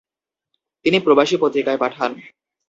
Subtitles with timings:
[0.85, 2.11] তিনি প্রবাসী পত্রিকায় পাঠান।